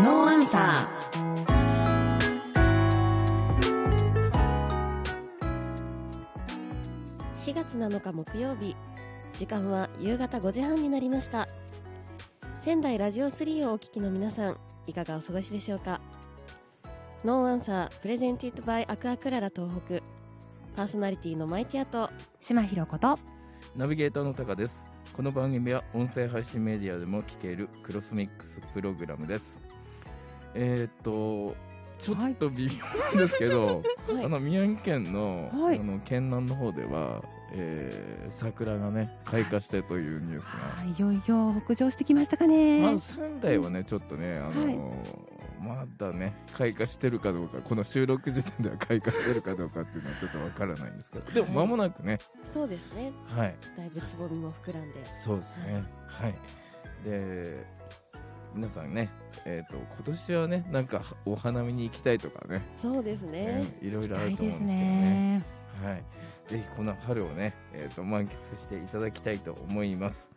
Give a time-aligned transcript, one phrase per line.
[0.00, 0.88] No Answer
[7.36, 8.74] 4月7日木曜日
[9.38, 11.46] 時間は夕方5時半になりました。
[12.64, 14.56] 仙台ラジオ3をお聞きの皆さん
[14.86, 16.00] いかがお過ごしでしょうか？
[17.22, 20.00] No Answer presented by アクアクララ東北。
[20.76, 22.08] パーソナリティのマイティアと
[22.40, 23.18] 島ひろこと
[23.76, 24.82] ナビゲーターのタカです。
[25.12, 29.58] この番組は音声配信メディアでも聞けるクロスミックスプログラムです
[30.54, 31.54] えー、っと
[31.98, 34.24] ちょっと微妙なんですけど、はい。
[34.24, 35.78] あの宮城県の,、はい。
[35.78, 44.78] あの県南の方では、えー桜がね開花してというニュースが、あいよいよ北上してきましたかね、まあ、仙台はねちょっとねあの、はい。
[45.60, 52.18] まだね開花してるかどうかこの収録時点では開花してるかどうかっていうのはちょっとわからないんですけどでも間もなくね。
[52.54, 53.12] そうですね。
[53.26, 53.54] はい。
[53.76, 55.04] だいぶつぼみも膨らんで。
[55.22, 55.84] そうですね。
[56.06, 56.34] はい。
[57.04, 57.66] で、
[58.54, 59.08] 皆さんね、
[59.44, 64.74] えっ、と、今年はね、なんかお花見に行きたいとかね、そうですね、うんいろいろあると思うんですけどね。
[64.74, 65.44] ね
[65.82, 66.04] はい。
[66.48, 70.28] ぜひこの春をね、えっ、と、満喫していただきたいと思います。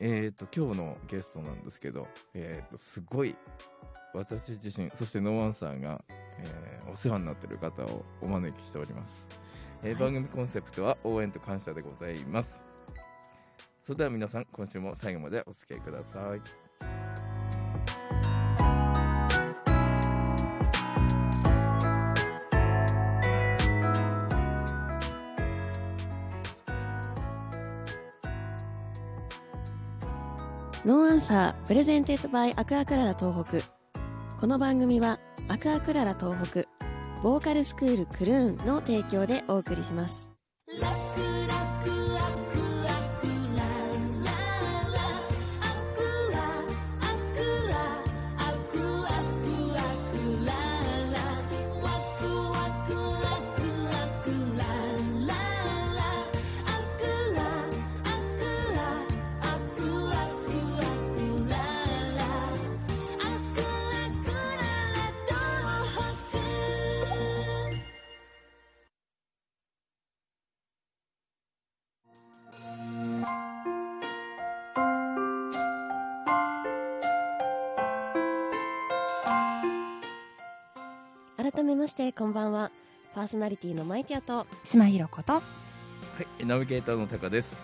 [0.00, 3.36] えっ、と、今日のゲストなんですけど、えっ、と、すごい、
[4.14, 6.02] 私自身、そしてノーアンサーが、
[6.38, 9.26] えーお世話になっている方をお招きしております。
[9.82, 12.60] えーはい番組コンセプトは応援と感謝でございます。
[13.82, 16.63] それでは皆さん、今週も最後までお付き合いください。
[30.84, 33.66] No Answer presented by アクアクララ東北。
[34.38, 35.18] この番組は
[35.48, 36.64] アクアクララ東北
[37.22, 40.23] ボーカルスクールクルーンの提供でお送りします。
[81.54, 82.70] 改めましてこんばんは
[83.14, 85.42] パーソナリティのマイティアと島ひろことは
[86.40, 87.56] い、ナビゲーターのタカです。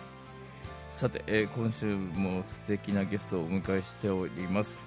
[0.89, 4.83] さて、えー今週も素敵なゲストをお迎えしております。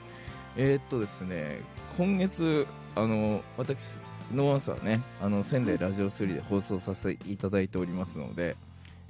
[0.57, 1.61] えーっとですね、
[1.97, 3.79] 今月、あの、私、
[4.35, 8.57] ノーアンサーね、あの、仙台ラジオ3で放送させていただいておりますので、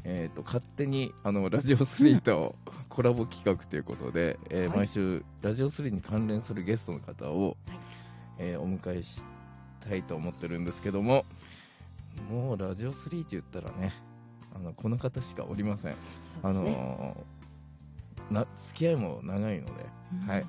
[0.05, 2.55] えーっと、勝手に、あの、ラジオ3と
[2.88, 7.78] コラボ企画ということで、えーはい毎週、ラジオ3に関連するゲストの方を、はい
[8.38, 9.22] えーお迎えし
[9.89, 11.25] たいと思ってるんですけども、
[12.31, 13.93] もうラジオ3って言ったらね、
[14.55, 15.91] あのこの方しかおりません。
[15.91, 15.97] ね。
[16.43, 19.73] のーな付き合いも長いので、
[20.27, 20.47] はい、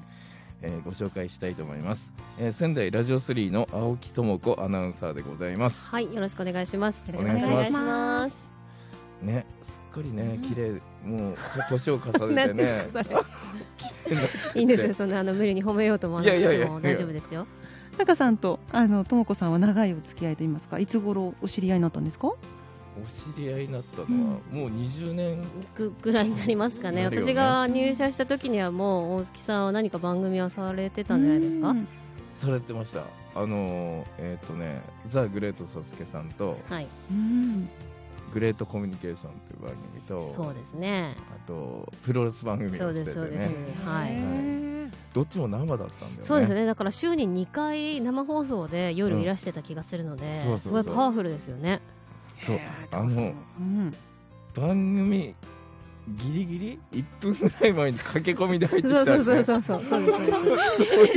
[0.62, 5.86] えーご紹介したいと思います、えー仙台ラジオ3の青木智子アナウンサーでございます。
[5.88, 7.06] はい、よろしくお願いします。
[7.12, 8.36] よろしくお願いします。
[9.22, 9.26] す。
[9.26, 11.38] ね、すっかりねうん、綺麗もう
[11.70, 12.88] 年を重ねて何ね
[14.56, 17.48] いいんですよ、そのあの無理に褒めようと思わなくても大丈夫ですよ。
[17.96, 22.28] タカさんとあのともこさんは長いお付き合いと言いますかいつ頃お知り合いになったんですか？
[22.28, 22.36] お
[23.36, 25.44] 知り合いになったのは、もう20年
[25.76, 27.10] ぐぐらいになりますかね。
[27.10, 31.70] ね私が入社した時にはもう大月さんは何か番組はされてたんじゃないですか？
[31.70, 31.88] うん
[32.36, 33.04] されてました。
[33.34, 37.70] あのーえっ、とね、ザ・グレート・サスケさんと、はい、うん
[38.34, 41.16] グレート・コミュニケーションという番組と、そうですね。
[41.34, 44.65] あと、プロレス番組をそうしててですそうですね、はいへー
[45.16, 46.18] どっちも生だったんだよね。
[46.24, 46.66] そうですね。
[46.66, 51.82] だから週に2回生放送で夜いらしてた気がするので、うんそうそうそうすごいパワフルですよね。
[52.46, 52.60] そう
[52.92, 53.94] あのうん
[54.54, 55.34] 番組
[56.18, 61.14] ギリギリ1分ぐらい前に駆け込みで入ってきそたんでうそうそうそうそうそうですそうで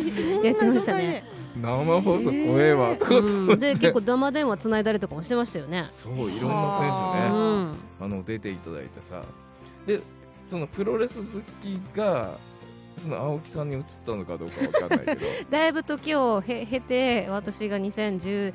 [0.00, 0.32] す。
[0.32, 1.24] そうやってましたね。
[1.60, 5.90] 生放送怖えわとかと思ってうん、で結構生電話つないだりとかもしてましたよね。
[5.98, 7.90] そういろんな選手ね。
[8.00, 9.22] あの出ていただいてさ
[9.86, 10.00] で
[10.48, 11.22] そのプロレス好
[11.62, 12.38] きが
[13.02, 15.26] その青木さんに移ったのかどうかわかんないけど。
[15.50, 18.52] だいぶ時をへ経て私が2018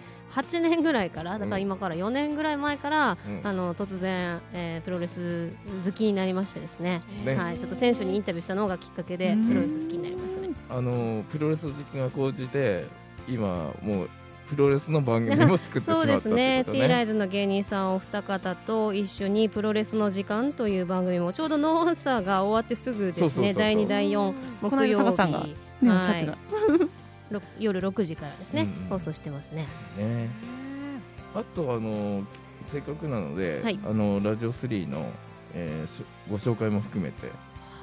[0.61, 3.41] 年ぐらいからだから今から4年ぐらい前から、うん。
[3.43, 5.51] あの突然、えープロレス
[5.85, 7.35] 好きになりましてですね、ね。
[7.35, 9.47] はい、ちょっと選手にインタビューしたのがきっかけでうん。
[9.47, 10.49] プロレス好きになりましたね。
[10.69, 12.85] あのプロレス好きが高じて
[13.27, 14.09] 今もう
[14.49, 23.59] プロレスの番組も作ってしま そうったってことですね、ね T ライズの芸人さんお二方と一緒にプロレスの時間という番組もちょうどノーアンサーが終わってすぐですね、そうそうそうそう。
[23.59, 25.55] 第2、第4この間木曜タカさんが日。
[25.81, 26.37] ねおっしゃってた
[27.31, 28.83] ろ夜6時からですね、うん。
[28.83, 29.67] うん放送してますね。
[29.97, 30.29] ね。
[31.33, 32.23] あとあの
[32.71, 33.79] せっかくなので、はい。
[33.83, 35.07] あのラジオ3の、
[35.53, 37.29] えーしご紹介も含めて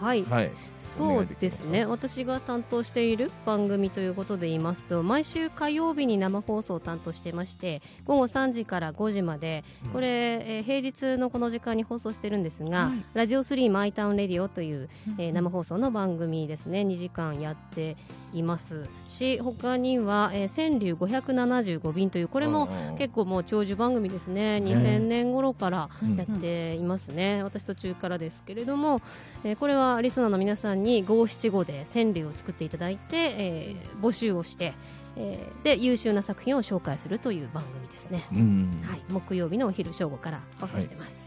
[0.02, 0.50] はい、はい。
[0.78, 1.86] そうですね。
[1.86, 13.04] 私が担当している番組ということで言いますと毎週火曜日に生放送を担当していまして午後3時から5時までこれ、えー平日のこの時間に放送してるんですが、はい。
[13.14, 14.88] ラジオ3マイタウンレディオという、
[15.18, 17.96] えー生放送の番組ですね2時間やって
[18.34, 22.68] いますし他には、えー川柳575便というこれも
[22.98, 24.60] 結構もう長寿番組ですね。
[24.60, 24.72] ね。
[24.74, 26.16] 2000年頃からうん。
[26.16, 29.00] やっていますね、私途中からですけれども、
[29.44, 34.74] えーこれはリスナーの皆さんに五七五で川柳を作っていただいて、えー募集をして、
[35.16, 38.82] えーで優秀な作品を紹介するという番組ですね、うん。
[38.84, 41.18] はい、木曜日のお昼正午から放送してます、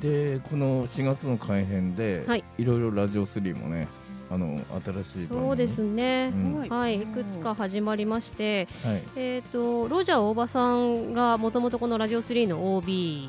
[0.00, 2.44] でこの4月の改編で、はい。
[2.58, 3.88] い、ろいろラジオ3もね
[4.30, 5.40] あの新しい番組。
[5.40, 6.68] そうですね、うん。
[6.68, 7.06] はい、い。
[7.06, 9.02] くつか始まりまして、はい。
[9.16, 13.28] えー、とロジャー大場さんがもともとこのラジオ3の OB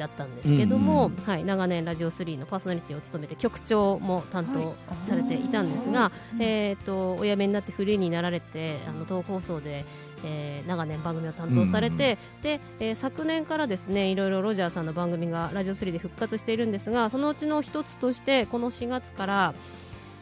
[0.00, 1.24] だったんですけども、うんうん。
[1.24, 4.74] はい、長年ラジオ3のパーソナリティを務めて局長も担当
[5.08, 6.10] されていたんですが、
[6.40, 9.84] えー、とお辞めになってフリーになられてあの東放送で、
[10.24, 19.54] えー長年番組を担当されて、でえー昨年からですねいろいろロジャーさんの番組がラジオ3で復活しているんですがそのうちの一つとしてこの4月から、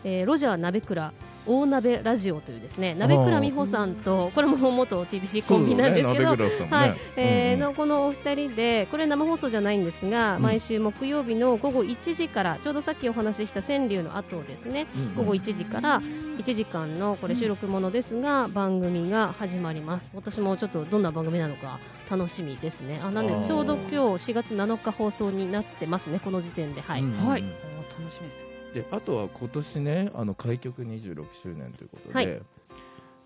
[0.08, 1.12] えーロジャー鍋倉
[1.46, 6.68] 大鍋ラジオというですね鍋倉美穂さんとこれも元 TBC コンビなんですけど、ねね。
[6.70, 7.62] はい、えーうん。
[7.62, 10.42] うんのこのお二人でこれ生放送じゃないんですが、うん。
[10.42, 20.10] 毎週木曜日の午後1時からちょうどさっきお話しした川柳の後ですねうん午後1時から1時間のこれ収録ものですが、番組が始まります。
[20.14, 21.80] 私もちょっとどんな番組なのか
[22.10, 23.00] 楽しみですね。
[23.02, 26.82] あなんでちょうど今日4月7日放送になってますねこの時点で。
[26.82, 27.42] はい、うんうんはい。
[27.42, 32.42] お楽しみですであとは今年ねあの開局26周年ということで、はい。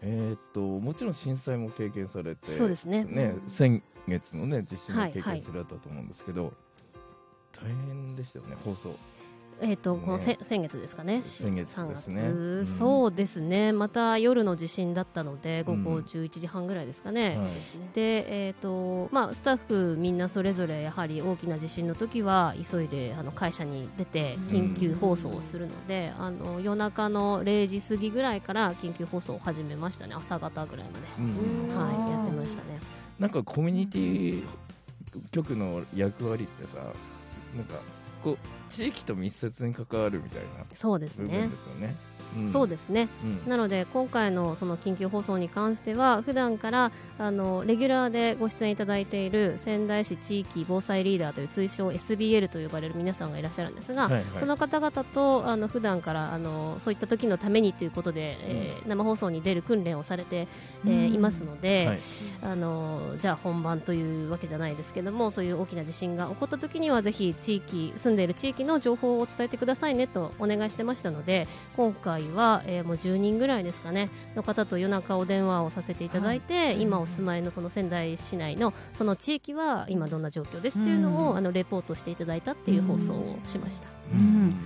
[0.05, 3.05] えーっともちろん震災も経験されてそうですね。
[3.05, 5.41] ね先月のね実施も経はいはい。
[5.41, 6.53] 験されたと思うんですけど、
[7.53, 8.97] 大変でしたよね放送
[9.61, 11.21] えっ、と、ねこのせ先月ですかね。
[11.23, 13.73] 先月3ですね月うんそうですね。
[13.73, 17.39] また夜の地震だったので、午後うん11時半ぐらいですかね。
[17.39, 17.49] はい
[17.95, 30.15] で、えっ、と、まあ、スタッフみんなそれぞれやはり大きな地震の時は急いであの会社に出て緊急放送をするので、あの夜中の0時過ぎぐらいから緊急放送を始めましたね。
[30.15, 31.07] 朝方ぐらいまで。
[31.19, 32.81] うんはい、やってましたね。
[33.19, 34.43] なんかコミュニティ
[35.31, 36.83] 局の役割ってさ
[37.57, 37.75] なんか
[38.23, 38.39] こう
[38.73, 41.57] 地域と密接に関わるみたいなそうです部分ねで。
[41.57, 41.97] すよね。
[42.43, 42.53] ん。
[42.53, 43.09] そうですね。
[43.25, 43.51] うん。
[43.51, 54.25] なので今回のその緊急放送に関しては普段からあのレギュラーでご出演いただいている仙台市地域防災リーダーという通称 SBL と呼ばれる皆さんがいらっしゃるんですが、はいはい。
[54.39, 60.49] その方々とあの普段からあのそういった時のためにということで、えー生放送に出る訓練をされて、
[60.87, 62.01] えーいますので、はい。
[62.43, 74.11] あのじゃあ本番というわけじゃないですけどもそういう大きな地震が起こった時にはぜひ地域住んでいる地域の情報を伝えてくださいねとお願いしてましたので今回は、えーもう10人ぐらいですかね。
[74.35, 81.37] の方と夜中お電話をさせていただいて、今お住まいのその仙台市内のその地域は今どんな状況ですっていうのを、うん。
[81.37, 83.89] あのレポートしていただいたっていう放送をしました。
[84.13, 84.57] うん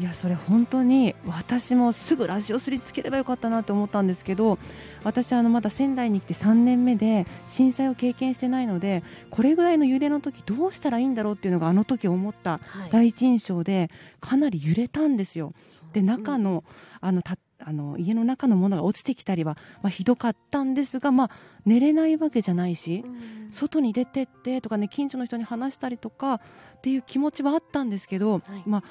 [0.00, 4.58] いやそれ本当に私もすぐラジオスリつければよかったなと思ったんですけど
[5.04, 12.90] 私あのまだ仙台に来て3年目で震災を経験してないのでこれぐらいの揺れの時どうしたらいいんだろうっていうのがあの時思ったはい。
[12.90, 13.88] 第一印象で
[14.20, 15.52] かなり揺れたんですよ。
[15.92, 16.64] で中の
[17.00, 21.30] あのたあの家の中のものが落ちてきたりは、まあ、ひどかったんですが、まあ、
[21.64, 23.04] 寝れないわけじゃないし
[23.52, 26.40] 外に出てってとかね近所の人に話したりとかっ
[26.82, 28.84] ていう気持ちはあったんですけど、まあ、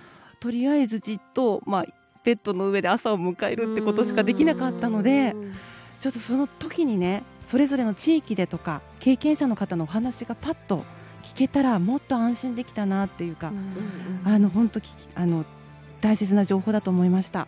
[0.43, 1.85] とりあえずじっと、まあ、
[2.25, 5.33] ベッドの上で朝を迎えるってことしかできなかったので
[6.01, 10.83] ちょっとその時にねそれぞれの地域でとか経験者の方のお話がパッと
[11.23, 13.53] 聞けたらもっと安心できたなっていうか、
[14.25, 14.81] あの本当
[15.15, 15.45] あの
[16.01, 17.47] 大切な情報だと思いました。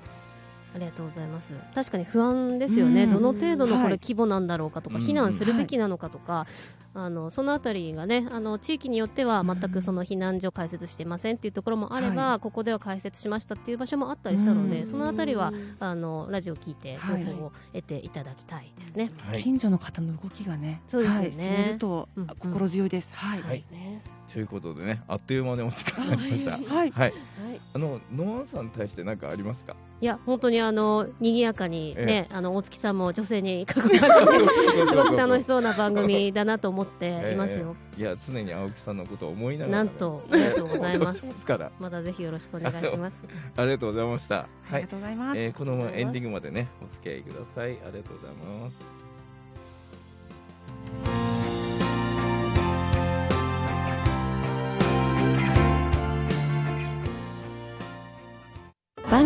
[0.76, 1.54] ありがとうございます。
[1.74, 3.06] 確かに不安ですよね。
[3.06, 3.12] うん。
[3.12, 3.90] どの程度のこはい。
[3.92, 5.04] れ規模なんだろうかとか、うん。
[5.04, 6.48] 避難するべきなのかとか、
[6.94, 14.88] あのそのあたりがね、あの地域によっては全くその避難所開設してませんっていうところもあれば、はここでは開設しましたっていう場所もあったりしたので、うん。
[14.88, 17.26] そのあたりはあのラジオを聞いてはい。
[17.26, 19.12] 情報を得ていただきたいですね。
[19.18, 21.64] はい近所の方の動きがね、そうですよね。
[21.64, 23.14] はい、るとうん心強いです。
[23.14, 24.02] はい、はいね
[24.32, 26.52] ということでねあっという間にお時間になりました。
[26.76, 26.92] はい。
[26.92, 27.14] はい。
[27.74, 29.76] あのノアンさんに対して何かありますか？
[30.02, 37.76] いや本当にあの賑やかにね、あの大月さんも女性に囲まれてすごく楽しそうな番組だなと思っていますよ。
[37.98, 39.78] いや常に青木さんのことを思いながら。
[39.78, 41.24] なんとありがとうございます
[41.80, 43.16] またぜひよろしくお願いします。
[43.56, 44.40] ありがとうございました。
[44.40, 45.40] ありがはい、とうございます。
[45.40, 47.72] えー、このままエンディングまでねお付き合いください。
[47.72, 49.05] ありがとうございます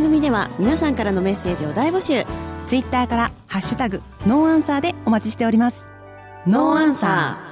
[0.09, 2.25] 組では皆さんからのメッセージを大募集。
[2.65, 5.87] ツイッターからハッシュタグノーアンサーでお待ちしております。
[6.47, 7.49] ノーアンサー。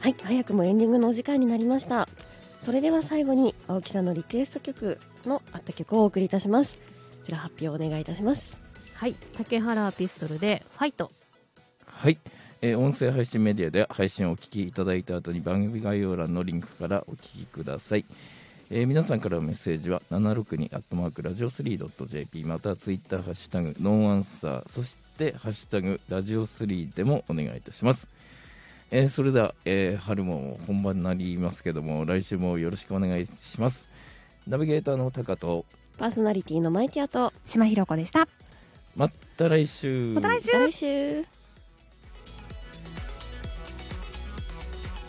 [0.00, 2.08] はい早くもエンディングのお時間になりました。
[2.62, 6.76] それでは最後に青木さんのリクエスト曲のあった曲をお送りいたします。
[6.76, 6.80] こ
[7.24, 8.58] ちら発表お願いいたします。
[8.94, 11.10] はい竹原ピストルでファイト。
[11.84, 12.18] はい、
[12.66, 18.06] えー音声配信メディアで配信をお聞きいただいた後に番組概要欄のリンクからお聞きください、
[18.70, 28.06] えー皆さんからのメッセージは762アットマークラジオ 3.jp またはツイッターハッシュタグノーアンサーそしてハッシュタグラジオ3でもお願いいたします。
[28.90, 33.84] えーそれでは、えー春も本番になりますけども来週もよろしくお願いします。
[34.48, 35.66] ナビゲーターのタカと
[35.98, 38.26] パーソナリティのマイティアと島ひろ子でした。
[38.96, 40.14] また来週。
[40.14, 40.52] また来週。
[40.52, 41.43] また来週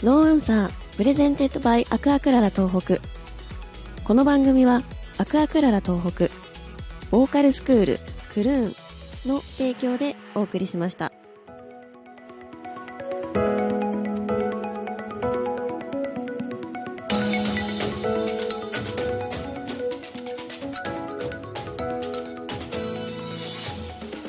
[0.03, 2.97] No Answer presented by アクアクララ東北
[4.03, 4.81] この番組は
[5.17, 6.29] アクアクララ東北
[7.11, 7.99] ボーカルスクール
[8.33, 8.75] クルーン
[9.27, 11.13] の提供でお送りしました。